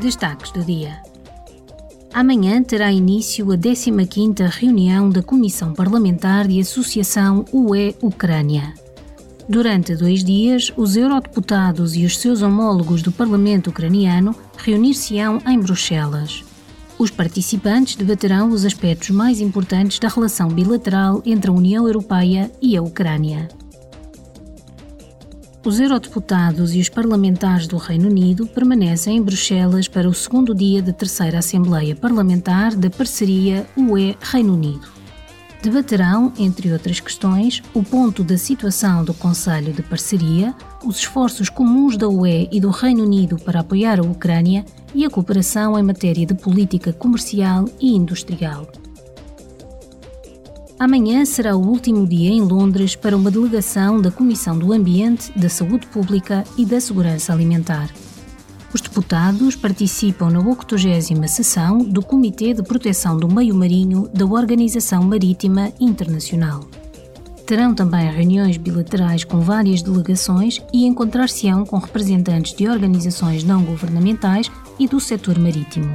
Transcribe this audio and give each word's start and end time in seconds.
Destaques 0.00 0.50
do 0.50 0.62
dia. 0.62 1.00
Amanhã 2.12 2.62
terá 2.62 2.92
início 2.92 3.50
a 3.52 3.56
15ª 3.56 4.48
reunião 4.48 5.08
da 5.08 5.22
Comissão 5.22 5.72
Parlamentar 5.72 6.48
de 6.48 6.60
Associação 6.60 7.44
UE-Ucrânia. 7.52 8.74
Durante 9.48 9.94
dois 9.94 10.24
dias, 10.24 10.72
os 10.76 10.96
eurodeputados 10.96 11.94
e 11.94 12.04
os 12.04 12.18
seus 12.18 12.42
homólogos 12.42 13.02
do 13.02 13.12
Parlamento 13.12 13.70
ucraniano 13.70 14.34
reunir-se-ão 14.56 15.40
em 15.46 15.60
Bruxelas. 15.60 16.44
Os 16.98 17.10
participantes 17.10 17.94
debaterão 17.94 18.50
os 18.50 18.64
aspectos 18.64 19.10
mais 19.10 19.40
importantes 19.40 19.98
da 19.98 20.08
relação 20.08 20.48
bilateral 20.48 21.22
entre 21.24 21.50
a 21.50 21.54
União 21.54 21.86
Europeia 21.86 22.50
e 22.60 22.76
a 22.76 22.82
Ucrânia. 22.82 23.48
Os 25.64 25.80
eurodeputados 25.80 26.74
e 26.74 26.80
os 26.80 26.90
parlamentares 26.90 27.66
do 27.66 27.78
Reino 27.78 28.08
Unido 28.08 28.46
permanecem 28.46 29.16
em 29.16 29.22
Bruxelas 29.22 29.88
para 29.88 30.08
o 30.08 30.12
segundo 30.12 30.54
dia 30.54 30.82
da 30.82 30.92
terceira 30.92 31.38
Assembleia 31.38 31.96
Parlamentar 31.96 32.76
da 32.76 32.90
Parceria 32.90 33.66
UE-Reino 33.76 34.52
Unido 34.52 35.04
debaterão, 35.64 36.30
entre 36.38 36.70
outras 36.70 37.00
questões, 37.00 37.62
o 37.72 37.82
ponto 37.82 38.22
da 38.22 38.36
situação 38.36 39.02
do 39.02 39.14
Conselho 39.14 39.72
de 39.72 39.82
Parceria, 39.82 40.54
os 40.84 40.98
esforços 40.98 41.48
comuns 41.48 41.96
da 41.96 42.06
UE 42.06 42.50
e 42.52 42.60
do 42.60 42.68
Reino 42.68 43.02
Unido 43.02 43.38
para 43.38 43.60
apoiar 43.60 43.98
a 43.98 44.02
Ucrânia 44.02 44.62
e 44.94 45.06
a 45.06 45.10
cooperação 45.10 45.78
em 45.78 45.82
matéria 45.82 46.26
de 46.26 46.34
política 46.34 46.92
comercial 46.92 47.64
e 47.80 47.96
industrial. 47.96 48.68
Amanhã 50.78 51.24
será 51.24 51.56
o 51.56 51.64
último 51.64 52.04
dia 52.06 52.30
em 52.30 52.40
Londres 52.40 52.96
para 52.96 53.16
uma 53.16 53.30
delegação 53.30 54.00
da 54.00 54.10
Comissão 54.10 54.58
do 54.58 54.72
Ambiente, 54.72 55.30
da 55.38 55.48
Saúde 55.48 55.86
Pública 55.86 56.42
e 56.58 56.66
da 56.66 56.80
Segurança 56.80 57.32
Alimentar. 57.32 57.90
Os 58.72 58.80
deputados 58.80 59.54
participam 59.54 60.30
na 60.30 60.40
80 60.40 61.28
sessão 61.28 61.78
do 61.78 62.02
Comitê 62.02 62.52
de 62.52 62.62
Proteção 62.64 63.16
do 63.16 63.32
Meio 63.32 63.54
Marinho 63.54 64.10
da 64.12 64.26
Organização 64.26 65.04
Marítima 65.04 65.72
Internacional. 65.78 66.64
Terão 67.46 67.72
também 67.72 68.10
reuniões 68.10 68.56
bilaterais 68.56 69.22
com 69.22 69.38
várias 69.38 69.80
delegações 69.80 70.60
e 70.72 70.86
encontrar-se-ão 70.86 71.64
com 71.64 71.78
representantes 71.78 72.52
de 72.52 72.66
organizações 72.66 73.44
não 73.44 73.62
governamentais 73.62 74.50
e 74.76 74.88
do 74.88 74.98
setor 74.98 75.38
marítimo. 75.38 75.92